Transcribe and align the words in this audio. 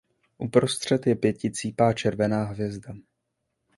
Uprostřed 0.37 1.07
je 1.07 1.15
pěticípá 1.15 1.93
červená 1.93 2.43
hvězda. 2.45 2.93